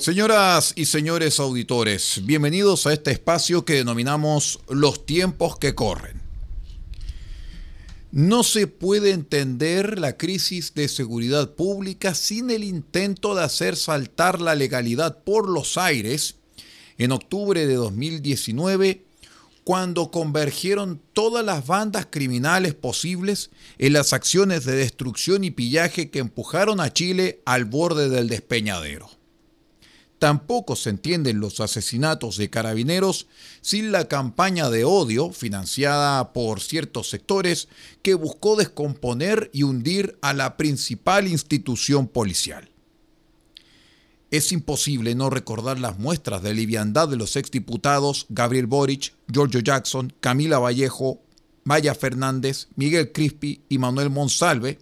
Señoras 0.00 0.72
y 0.76 0.86
señores 0.86 1.38
auditores, 1.40 2.22
bienvenidos 2.24 2.86
a 2.86 2.94
este 2.94 3.10
espacio 3.10 3.66
que 3.66 3.74
denominamos 3.74 4.60
Los 4.70 5.04
tiempos 5.04 5.58
que 5.58 5.74
corren. 5.74 6.22
No 8.10 8.42
se 8.42 8.66
puede 8.66 9.10
entender 9.10 9.98
la 9.98 10.16
crisis 10.16 10.72
de 10.72 10.88
seguridad 10.88 11.50
pública 11.50 12.14
sin 12.14 12.50
el 12.50 12.64
intento 12.64 13.34
de 13.34 13.44
hacer 13.44 13.76
saltar 13.76 14.40
la 14.40 14.54
legalidad 14.54 15.22
por 15.22 15.46
los 15.46 15.76
aires 15.76 16.36
en 16.96 17.12
octubre 17.12 17.66
de 17.66 17.74
2019, 17.74 19.04
cuando 19.64 20.10
convergieron 20.10 20.98
todas 21.12 21.44
las 21.44 21.66
bandas 21.66 22.06
criminales 22.10 22.72
posibles 22.72 23.50
en 23.76 23.92
las 23.92 24.14
acciones 24.14 24.64
de 24.64 24.76
destrucción 24.76 25.44
y 25.44 25.50
pillaje 25.50 26.08
que 26.08 26.20
empujaron 26.20 26.80
a 26.80 26.90
Chile 26.90 27.42
al 27.44 27.66
borde 27.66 28.08
del 28.08 28.30
despeñadero. 28.30 29.19
Tampoco 30.20 30.76
se 30.76 30.90
entienden 30.90 31.40
los 31.40 31.60
asesinatos 31.60 32.36
de 32.36 32.50
carabineros 32.50 33.26
sin 33.62 33.90
la 33.90 34.06
campaña 34.06 34.68
de 34.68 34.84
odio 34.84 35.32
financiada 35.32 36.34
por 36.34 36.60
ciertos 36.60 37.08
sectores 37.08 37.68
que 38.02 38.12
buscó 38.12 38.54
descomponer 38.54 39.48
y 39.54 39.62
hundir 39.62 40.18
a 40.20 40.34
la 40.34 40.58
principal 40.58 41.26
institución 41.26 42.06
policial. 42.06 42.70
Es 44.30 44.52
imposible 44.52 45.14
no 45.14 45.30
recordar 45.30 45.80
las 45.80 45.98
muestras 45.98 46.42
de 46.42 46.52
liviandad 46.52 47.08
de 47.08 47.16
los 47.16 47.36
exdiputados 47.36 48.26
Gabriel 48.28 48.66
Boric, 48.66 49.14
Giorgio 49.26 49.60
Jackson, 49.60 50.12
Camila 50.20 50.58
Vallejo, 50.58 51.22
Maya 51.64 51.94
Fernández, 51.94 52.68
Miguel 52.76 53.12
Crispi 53.12 53.62
y 53.70 53.78
Manuel 53.78 54.10
Monsalve, 54.10 54.80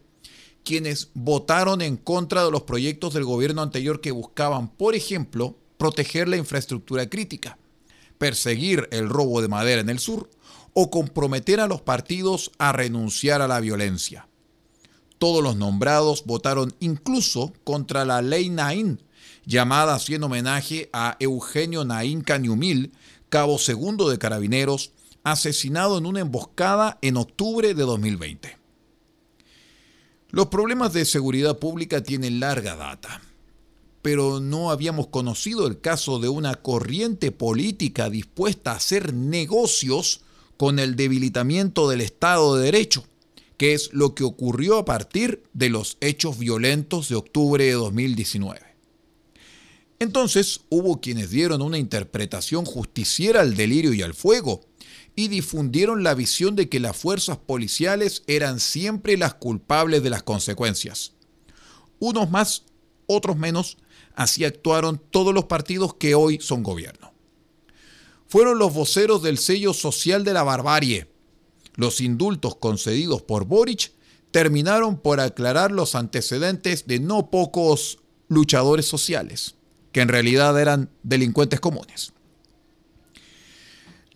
quienes 0.64 1.11
votaron 1.14 1.81
en 1.81 1.97
contra 1.97 2.45
de 2.45 2.51
los 2.51 2.62
proyectos 2.62 3.14
del 3.14 3.25
gobierno 3.25 3.62
anterior 3.62 4.01
que 4.01 4.11
buscaban, 4.11 4.69
por 4.69 4.95
ejemplo, 4.95 5.56
proteger 5.78 6.28
la 6.28 6.37
infraestructura 6.37 7.09
crítica, 7.09 7.59
perseguir 8.19 8.89
el 8.91 9.09
robo 9.09 9.41
de 9.41 9.48
madera 9.48 9.81
en 9.81 9.89
el 9.89 9.98
sur 9.98 10.28
o 10.75 10.91
comprometer 10.91 11.61
a 11.61 11.67
los 11.67 11.81
partidos 11.81 12.50
a 12.59 12.73
renunciar 12.73 13.41
a 13.41 13.48
la 13.48 13.61
violencia. 13.61 14.28
Todos 15.19 15.42
los 15.42 15.56
nombrados 15.56 16.25
votaron 16.27 16.75
incluso 16.81 17.53
contra 17.65 18.05
la 18.05 18.22
ley 18.22 18.50
Naín, 18.50 19.03
llamada 19.45 19.95
haciendo 19.95 20.27
homenaje 20.27 20.91
a 20.93 21.17
Eugenio 21.19 21.84
Naín 21.84 22.20
Cañumil, 22.20 22.93
cabo 23.28 23.59
segundo 23.59 24.09
de 24.09 24.19
carabineros, 24.19 24.93
asesinado 25.25 25.98
en 25.98 26.06
una 26.06 26.20
emboscada 26.20 26.98
en 27.03 27.17
octubre 27.17 27.75
de 27.75 27.83
2020. 27.83 28.58
Los 30.31 30.48
problemas 30.48 30.93
de 30.93 31.07
seguridad 31.07 31.59
pública 31.59 32.03
tienen 32.03 32.39
larga 32.39 32.77
data, 32.77 33.23
pero 34.03 34.41
no 34.41 34.71
habíamos 34.71 35.07
conocido 35.07 35.67
el 35.67 35.81
caso 35.81 36.19
de 36.19 36.29
una 36.29 36.57
corriente 36.57 37.33
política 37.33 38.11
dispuesta 38.11 38.73
a 38.73 38.77
hacer 38.77 39.15
negocios 39.15 40.21
con 40.59 40.81
el 40.81 40.97
debilitamiento 40.97 41.89
del 41.89 42.03
Estado 42.03 42.56
de 42.56 42.65
Derecho, 42.65 43.05
que 43.56 43.73
es 43.73 43.91
lo 43.95 44.15
que 44.15 44.25
ocurrió 44.25 44.77
a 44.77 44.84
partir 44.84 45.45
de 45.55 45.71
los 45.71 45.97
hechos 46.03 46.39
violentos 46.39 47.09
de 47.09 47.15
octubre 47.15 47.65
de 47.65 47.72
2019. 47.72 48.60
Entonces 49.99 50.60
hubo 50.69 51.00
quienes 51.00 51.31
dieron 51.31 51.62
una 51.62 51.78
interpretación 51.78 52.66
justiciera 52.66 53.41
al 53.41 53.56
delirio 53.56 53.95
y 53.95 54.03
al 54.03 54.12
fuego, 54.12 54.60
y 55.16 55.28
difundieron 55.28 56.03
la 56.03 56.14
visión 56.14 56.56
de 56.56 56.69
que 56.69 56.81
las 56.81 56.97
fuerzas 56.97 57.38
policiales 57.38 58.22
eran 58.26 58.60
siempre 58.60 59.16
las 59.16 59.34
culpables 59.34 60.03
de 60.03 60.10
las 60.10 60.22
consecuencias. 60.22 61.12
Unos 61.98 62.31
más, 62.31 62.64
otros 63.06 63.36
menos, 63.36 63.78
así 64.14 64.44
actuaron 64.44 65.03
todos 65.10 65.34
los 65.34 65.44
partidos 65.44 65.94
que 65.94 66.14
hoy 66.14 66.38
son 66.41 66.62
gobierno. 66.62 67.12
Fueron 68.28 68.59
los 68.59 68.75
voceros 68.75 69.22
del 69.22 69.38
sello 69.38 69.72
social 69.72 70.22
de 70.22 70.34
la 70.34 70.42
barbarie. 70.42 71.09
Los 71.75 72.00
indultos 72.00 72.56
concedidos 72.56 73.22
por 73.22 73.47
Boric 73.47 73.92
terminaron 74.30 74.98
por 74.98 75.20
aclarar 75.20 75.72
los 75.72 75.94
antecedentes 75.94 76.86
de 76.86 77.00
no 77.00 77.30
pocos 77.30 77.98
luchadores 78.28 78.86
sociales, 78.86 79.54
que 79.92 80.00
en 80.00 80.09
realidad 80.09 80.60
eran 80.60 80.91
delincuentes 81.03 81.60
comunes. 81.60 82.12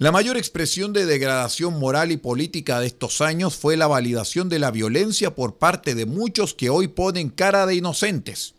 La 0.02 0.10
mayor 0.10 0.36
expresión 0.36 0.92
de 0.92 1.06
degradación 1.06 1.78
moral 1.78 2.10
y 2.10 2.16
política 2.16 2.80
de 2.80 2.88
estos 2.88 3.20
años 3.20 3.54
fue 3.54 3.76
la 3.76 3.86
validación 3.86 4.48
de 4.48 4.58
la 4.58 4.72
violencia 4.72 5.36
por 5.36 5.58
parte 5.58 5.94
de 5.94 6.06
muchos 6.06 6.54
que 6.54 6.70
hoy 6.70 6.88
ponen 6.88 7.28
cara 7.28 7.66
de 7.66 7.76
inocentes. 7.76 8.54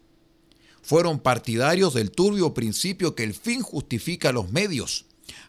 Fueron 0.81 1.19
partidarios 1.19 1.95
del 1.95 2.11
turbio 2.11 2.53
principio 2.53 3.13
que 3.13 3.25
el 3.25 3.33
fin 3.33 3.61
justifica 3.61 4.31
los 4.31 4.53
medios. 4.53 5.03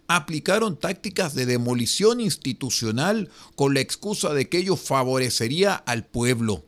Aplicaron 0.08 0.76
tácticas 0.80 1.36
de 1.36 1.46
demolición 1.46 2.20
institucional 2.20 3.30
con 3.54 3.72
la 3.72 3.78
excusa 3.78 4.34
de 4.34 4.48
que 4.48 4.58
ello 4.58 4.74
favorecería 4.74 5.76
al 5.76 6.04
pueblo. 6.04 6.64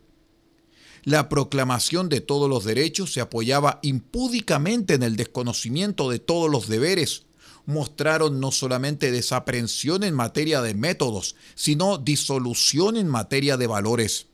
La 1.03 1.29
proclamación 1.29 2.09
de 2.09 2.21
todos 2.21 2.49
los 2.49 2.63
derechos 2.63 3.13
se 3.13 3.21
apoyaba 3.21 3.81
impúdicamente 3.83 4.95
en 4.95 5.03
el 5.03 5.17
desconocimiento 5.17 6.11
de 6.11 6.21
todos 6.21 6.49
los 6.49 6.69
deberes, 6.69 7.26
mostraron 7.67 8.41
no 8.41 8.53
solamente 8.53 9.11
desaprensión 9.11 10.05
en 10.05 10.15
materia 10.15 10.63
de 10.63 10.75
métodos, 10.75 11.37
sino 11.55 11.99
disolución 11.99 12.97
en 12.97 13.09
materia 13.09 13.57
de 13.57 13.67
valores. 13.67 14.29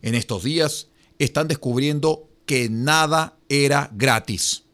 En 0.00 0.14
estos 0.14 0.44
días 0.44 0.88
están 1.18 1.48
descubriendo 1.48 2.28
que 2.46 2.70
nada 2.70 3.36
era 3.48 3.90
gratis. 3.92 4.64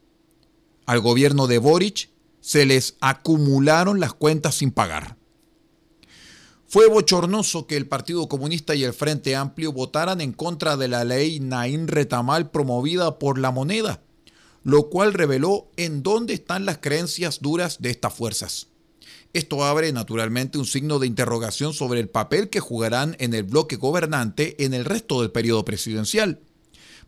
Al 0.87 1.01
gobierno 1.01 1.47
de 1.47 1.59
Boric 1.59 2.11
se 2.41 2.67
les 2.67 2.97
acumularon 3.01 4.01
las 4.01 4.13
cuentas 4.13 4.57
sin 4.57 4.71
pagar. 4.71 5.17
Fue 6.67 6.89
bochornoso 6.89 7.67
que 7.67 7.77
el 7.77 7.89
Partido 7.89 8.29
Comunista 8.29 8.75
y 8.75 8.85
el 8.85 8.93
Frente 8.93 9.35
Amplio 9.35 9.73
votaran 9.73 10.21
en 10.21 10.33
contra 10.33 10.77
de 10.77 10.89
la 10.89 11.05
ley 11.05 11.41
Naín 11.41 11.89
Retamal 11.89 12.51
promovida 12.51 13.19
por 13.19 13.39
la 13.39 13.51
moneda 13.51 14.03
lo 14.65 14.89
cual 14.89 15.13
reveló 15.13 15.71
en 15.77 16.03
dónde 16.03 16.35
están 16.35 16.65
las 16.65 16.79
creencias 16.79 17.41
duras 17.41 17.81
de 17.81 17.91
estas 17.91 18.15
fuerzas. 18.15 18.69
Esto 19.35 19.65
abre 19.65 19.93
naturalmente 19.93 20.59
un 20.59 20.65
signo 20.65 20.99
de 20.99 21.07
interrogación 21.07 21.75
sobre 21.75 22.01
el 22.01 22.09
papel 22.09 22.49
que 22.49 22.61
jugarán 22.61 23.17
en 23.19 23.35
el 23.35 23.43
bloque 23.43 23.77
gobernante 23.77 24.65
en 24.65 24.75
el 24.75 24.85
resto 24.85 25.21
del 25.21 25.33
periodo 25.33 25.65
presidencial. 25.65 26.41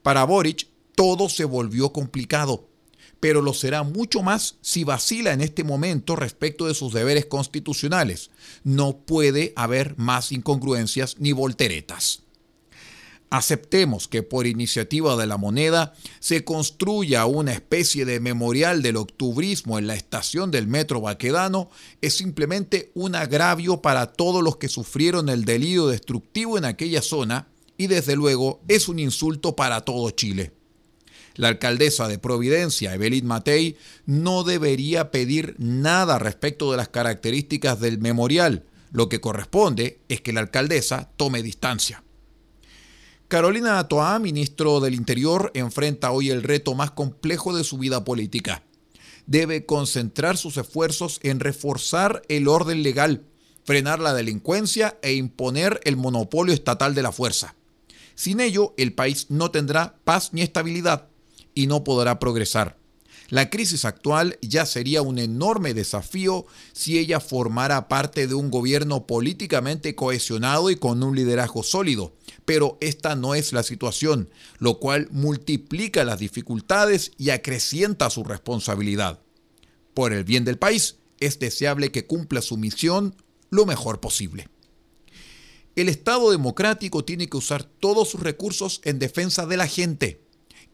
Para 0.02 0.24
Boric, 0.24 0.68
todo 0.94 1.28
se 1.28 1.44
volvió 1.44 1.92
complicado, 1.92 2.68
pero 3.20 3.42
lo 3.42 3.54
será 3.54 3.84
mucho 3.84 4.22
más 4.22 4.56
si 4.60 4.84
vacila 4.84 5.32
en 5.32 5.40
este 5.40 5.64
momento 5.64 6.16
respecto 6.16 6.66
de 6.66 6.74
sus 6.74 6.92
deberes 6.92 7.26
constitucionales. 7.26 8.30
No 8.64 8.98
puede 8.98 9.52
haber 9.56 9.96
más 9.96 10.32
incongruencias 10.32 11.16
ni 11.18 11.32
volteretas. 11.32 12.25
Aceptemos 13.28 14.06
que 14.06 14.22
por 14.22 14.46
iniciativa 14.46 15.16
de 15.16 15.26
la 15.26 15.36
moneda 15.36 15.94
se 16.20 16.44
construya 16.44 17.26
una 17.26 17.52
especie 17.52 18.04
de 18.04 18.20
memorial 18.20 18.82
del 18.82 18.96
octubrismo 18.96 19.78
en 19.78 19.88
la 19.88 19.94
estación 19.94 20.52
del 20.52 20.68
metro 20.68 21.00
Baquedano 21.00 21.68
es 22.00 22.16
simplemente 22.16 22.92
un 22.94 23.16
agravio 23.16 23.82
para 23.82 24.12
todos 24.12 24.44
los 24.44 24.58
que 24.58 24.68
sufrieron 24.68 25.28
el 25.28 25.44
delirio 25.44 25.88
destructivo 25.88 26.56
en 26.56 26.64
aquella 26.64 27.02
zona 27.02 27.48
y 27.76 27.88
desde 27.88 28.14
luego 28.14 28.62
es 28.68 28.88
un 28.88 29.00
insulto 29.00 29.56
para 29.56 29.80
todo 29.80 30.08
Chile. 30.10 30.52
La 31.34 31.48
alcaldesa 31.48 32.08
de 32.08 32.18
Providencia, 32.18 32.94
Evelyn 32.94 33.26
Matei, 33.26 33.76
no 34.06 34.44
debería 34.44 35.10
pedir 35.10 35.56
nada 35.58 36.18
respecto 36.18 36.70
de 36.70 36.78
las 36.78 36.88
características 36.88 37.80
del 37.80 37.98
memorial. 37.98 38.64
Lo 38.92 39.08
que 39.08 39.20
corresponde 39.20 40.00
es 40.08 40.22
que 40.22 40.32
la 40.32 40.40
alcaldesa 40.40 41.10
tome 41.16 41.42
distancia. 41.42 42.05
Carolina 43.28 43.80
Atoá, 43.80 44.20
ministro 44.20 44.78
del 44.78 44.94
Interior, 44.94 45.50
enfrenta 45.54 46.12
hoy 46.12 46.30
el 46.30 46.44
reto 46.44 46.76
más 46.76 46.92
complejo 46.92 47.56
de 47.56 47.64
su 47.64 47.76
vida 47.76 48.04
política. 48.04 48.62
Debe 49.26 49.66
concentrar 49.66 50.36
sus 50.36 50.56
esfuerzos 50.56 51.18
en 51.24 51.40
reforzar 51.40 52.22
el 52.28 52.46
orden 52.46 52.84
legal, 52.84 53.24
frenar 53.64 53.98
la 53.98 54.14
delincuencia 54.14 54.96
e 55.02 55.14
imponer 55.14 55.80
el 55.82 55.96
monopolio 55.96 56.54
estatal 56.54 56.94
de 56.94 57.02
la 57.02 57.10
fuerza. 57.10 57.56
Sin 58.14 58.38
ello, 58.38 58.74
el 58.76 58.92
país 58.92 59.26
no 59.28 59.50
tendrá 59.50 59.96
paz 60.04 60.32
ni 60.32 60.42
estabilidad 60.42 61.08
y 61.52 61.66
no 61.66 61.82
podrá 61.82 62.20
progresar. 62.20 62.78
La 63.28 63.50
crisis 63.50 63.84
actual 63.84 64.38
ya 64.40 64.66
sería 64.66 65.02
un 65.02 65.18
enorme 65.18 65.74
desafío 65.74 66.46
si 66.72 66.98
ella 66.98 67.18
formara 67.18 67.88
parte 67.88 68.28
de 68.28 68.34
un 68.34 68.50
gobierno 68.50 69.06
políticamente 69.06 69.96
cohesionado 69.96 70.70
y 70.70 70.76
con 70.76 71.02
un 71.02 71.16
liderazgo 71.16 71.62
sólido. 71.62 72.14
Pero 72.44 72.78
esta 72.80 73.16
no 73.16 73.34
es 73.34 73.52
la 73.52 73.64
situación, 73.64 74.30
lo 74.58 74.78
cual 74.78 75.08
multiplica 75.10 76.04
las 76.04 76.20
dificultades 76.20 77.12
y 77.18 77.30
acrecienta 77.30 78.10
su 78.10 78.22
responsabilidad. 78.22 79.20
Por 79.92 80.12
el 80.12 80.22
bien 80.22 80.44
del 80.44 80.58
país, 80.58 80.96
es 81.18 81.38
deseable 81.40 81.90
que 81.90 82.06
cumpla 82.06 82.42
su 82.42 82.56
misión 82.56 83.16
lo 83.50 83.66
mejor 83.66 84.00
posible. 84.00 84.48
El 85.74 85.88
Estado 85.88 86.30
democrático 86.30 87.04
tiene 87.04 87.28
que 87.28 87.36
usar 87.36 87.64
todos 87.64 88.08
sus 88.10 88.20
recursos 88.20 88.80
en 88.84 88.98
defensa 88.98 89.46
de 89.46 89.56
la 89.56 89.66
gente 89.66 90.22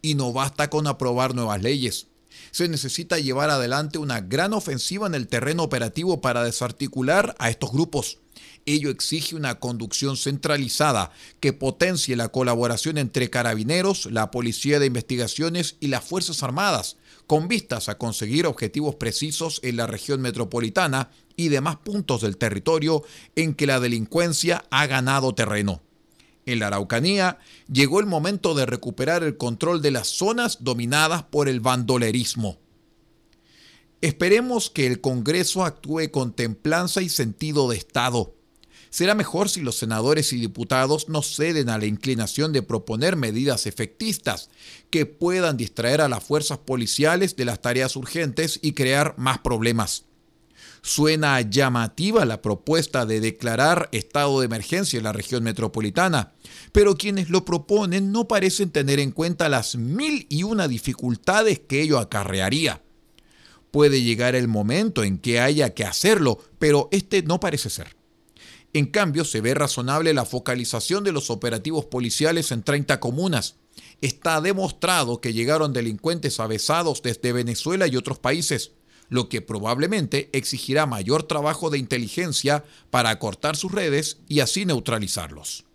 y 0.01 0.15
no 0.15 0.31
basta 0.33 0.69
con 0.69 0.85
aprobar 0.87 1.33
nuevas 1.33 1.61
leyes 1.61 2.07
se 2.53 2.69
necesita 2.69 3.17
llevar 3.17 3.49
adelante 3.49 3.97
una 3.97 4.21
gran 4.21 4.53
ofensiva 4.53 5.07
en 5.07 5.15
el 5.15 5.27
terreno 5.27 5.63
operativo 5.63 6.21
para 6.21 6.43
desarticular 6.43 7.35
a 7.39 7.49
estos 7.49 7.71
grupos. 7.71 8.19
Ello 8.67 8.91
exige 8.91 9.35
una 9.35 9.59
conducción 9.59 10.15
centralizada 10.17 11.11
que 11.39 11.51
potencie 11.51 12.15
la 12.15 12.29
colaboración 12.29 12.99
entre 12.99 13.31
carabineros, 13.31 14.05
la 14.05 14.29
Policía 14.29 14.79
de 14.79 14.85
Investigaciones 14.85 15.77
y 15.79 15.87
las 15.87 16.03
Fuerzas 16.03 16.43
Armadas, 16.43 16.97
con 17.25 17.47
vistas 17.47 17.89
a 17.89 17.97
conseguir 17.97 18.45
objetivos 18.45 18.95
precisos 18.95 19.59
en 19.63 19.75
la 19.77 19.87
región 19.87 20.21
metropolitana 20.21 21.09
y 21.35 21.49
demás 21.49 21.77
puntos 21.77 22.21
del 22.21 22.37
territorio 22.37 23.03
en 23.35 23.55
que 23.55 23.65
la 23.65 23.79
delincuencia 23.79 24.63
ha 24.69 24.85
ganado 24.85 25.33
terreno. 25.33 25.81
En 26.45 26.59
la 26.59 26.67
Araucanía 26.67 27.39
llegó 27.71 27.99
el 27.99 28.05
momento 28.05 28.53
de 28.53 28.65
recuperar 28.65 29.23
el 29.23 29.37
control 29.37 29.81
de 29.81 29.91
las 29.91 30.07
zonas 30.07 30.57
dominadas 30.61 31.23
por 31.23 31.47
el 31.47 31.61
bandolerismo. 31.61 32.57
Esperemos 34.01 34.69
que 34.69 34.85
el 34.85 34.99
Congreso 34.99 35.63
actúe 35.63 36.11
con 36.11 36.33
templanza 36.33 37.01
y 37.01 37.07
sentido 37.07 37.69
de 37.69 37.77
Estado. 37.77 38.35
Será 38.89 39.15
mejor 39.15 39.49
si 39.49 39.61
los 39.61 39.77
senadores 39.77 40.33
y 40.33 40.39
diputados 40.39 41.07
no 41.07 41.23
ceden 41.23 41.69
a 41.69 41.77
la 41.77 41.85
inclinación 41.85 42.51
de 42.51 42.61
proponer 42.61 43.15
medidas 43.15 43.65
efectistas 43.65 44.49
que 44.89 45.05
puedan 45.05 45.57
distraer 45.57 46.01
a 46.01 46.09
las 46.09 46.23
fuerzas 46.23 46.59
policiales 46.59 47.35
de 47.37 47.45
las 47.45 47.61
tareas 47.61 47.95
urgentes 47.95 48.59
y 48.61 48.73
crear 48.73 49.15
más 49.17 49.39
problemas. 49.39 50.05
Suena 50.85 51.39
llamativa 51.39 52.25
la 52.25 52.41
propuesta 52.41 53.05
de 53.05 53.21
declarar 53.21 53.87
estado 53.93 54.41
de 54.41 54.47
emergencia 54.47 54.97
en 54.97 55.05
la 55.05 55.13
región 55.13 55.41
metropolitana, 55.41 56.33
pero 56.73 56.97
quienes 56.97 57.29
lo 57.29 57.45
proponen 57.45 58.11
no 58.11 58.27
parecen 58.27 58.69
tener 58.69 58.99
en 58.99 59.11
cuenta 59.11 59.47
las 59.47 59.77
mil 59.77 60.27
y 60.29 60.43
una 60.43 60.67
dificultades 60.67 61.59
que 61.59 61.81
ello 61.81 61.99
acarrearía. 61.99 62.81
Puede 63.71 64.01
llegar 64.01 64.35
el 64.35 64.49
momento 64.49 65.05
en 65.05 65.19
que 65.19 65.39
haya 65.39 65.73
que 65.73 65.85
hacerlo, 65.85 66.39
pero 66.59 66.89
este 66.91 67.23
no 67.23 67.39
parece 67.39 67.69
ser. 67.69 67.95
En 68.73 68.87
cambio, 68.87 69.23
se 69.23 69.39
ve 69.39 69.53
razonable 69.53 70.13
la 70.13 70.25
focalización 70.25 71.05
de 71.05 71.13
los 71.13 71.29
operativos 71.29 71.85
policiales 71.85 72.51
en 72.51 72.61
30 72.61 72.99
comunas. 72.99 73.55
Está 74.01 74.41
demostrado 74.41 75.21
que 75.21 75.31
llegaron 75.31 75.71
delincuentes 75.71 76.41
avesados 76.41 77.01
desde 77.01 77.31
Venezuela 77.31 77.87
y 77.87 77.95
otros 77.95 78.19
países 78.19 78.73
lo 79.09 79.29
que 79.29 79.41
probablemente 79.41 80.29
exigirá 80.33 80.85
mayor 80.85 81.23
trabajo 81.23 81.69
de 81.69 81.77
inteligencia 81.77 82.63
para 82.89 83.09
acortar 83.09 83.55
sus 83.55 83.71
redes 83.71 84.17
y 84.27 84.39
así 84.39 84.65
neutralizarlos. 84.65 85.65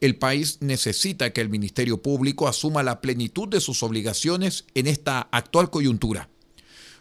El 0.00 0.16
país 0.16 0.58
necesita 0.60 1.32
que 1.32 1.42
el 1.42 1.50
Ministerio 1.50 2.00
Público 2.00 2.48
asuma 2.48 2.82
la 2.82 3.00
plenitud 3.00 3.48
de 3.48 3.60
sus 3.60 3.82
obligaciones 3.82 4.64
en 4.74 4.86
esta 4.86 5.20
actual 5.30 5.70
coyuntura. 5.70 6.30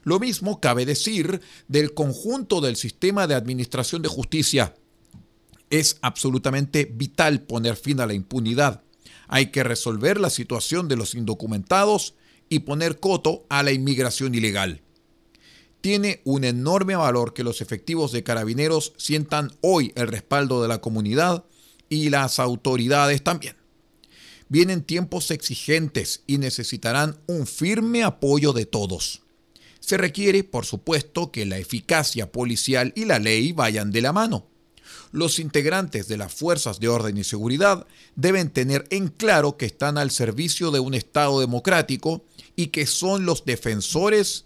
Lo 0.04 0.20
mismo 0.20 0.60
cabe 0.60 0.86
decir 0.86 1.42
del 1.68 1.94
conjunto 1.94 2.62
del 2.62 2.76
sistema 2.76 3.26
de 3.26 3.36
administración 3.36 4.02
de 4.02 4.10
justicia. 4.10 4.76
Es 5.70 5.98
absolutamente 6.02 6.86
vital 6.86 7.42
poner 7.42 7.76
fin 7.76 8.02
a 8.02 8.06
la 8.06 8.14
impunidad. 8.14 8.84
Hay 9.28 9.48
que 9.48 9.64
resolver 9.64 10.20
la 10.20 10.30
situación 10.30 10.88
de 10.88 10.98
los 10.98 11.16
indocumentados 11.16 12.16
y 12.50 12.60
poner 12.60 13.00
coto 13.00 13.46
a 13.50 13.64
la 13.64 13.72
inmigración 13.72 14.36
ilegal 14.36 14.82
tiene 15.82 16.22
un 16.26 16.44
enorme 16.44 16.96
valor 16.96 17.34
que 17.34 17.44
los 17.44 17.62
efectivos 17.62 18.12
de 18.12 18.24
carabineros 18.24 18.94
sientan 18.98 19.52
hoy 19.62 19.92
el 19.96 20.08
respaldo 20.08 20.62
de 20.62 20.68
la 20.68 20.82
comunidad 20.82 21.46
y 21.90 22.10
las 22.10 22.40
autoridades 22.40 23.24
también. 23.24 23.56
Vienen 24.50 24.84
tiempos 24.84 25.32
exigentes 25.32 26.24
y 26.28 26.38
necesitarán 26.38 27.18
un 27.28 27.46
firme 27.46 28.04
apoyo 28.04 28.52
de 28.52 28.66
todos. 28.66 29.22
Se 29.80 29.98
requiere, 29.98 30.44
por 30.44 30.66
supuesto, 30.66 31.32
que 31.32 31.46
la 31.46 31.58
eficacia 31.58 32.32
policial 32.32 32.92
y 32.96 33.06
la 33.06 33.20
ley 33.20 33.54
vayan 33.54 33.92
de 33.92 34.02
la 34.02 34.12
mano. 34.12 34.48
Los 35.12 35.40
integrantes 35.40 36.08
de 36.08 36.18
las 36.18 36.34
fuerzas 36.34 36.80
de 36.80 36.88
orden 36.88 37.18
y 37.18 37.24
seguridad 37.24 37.88
deben 38.16 38.50
tener 38.50 38.86
en 38.90 39.08
claro 39.08 39.58
que 39.58 39.66
están 39.66 39.98
al 39.98 40.12
servicio 40.12 40.72
de 40.72 40.80
un 40.80 40.94
Estado 40.94 41.40
democrático 41.40 42.24
y 42.56 42.68
que 42.68 42.86
son 42.86 43.26
los 43.26 43.46
defensores 43.46 44.46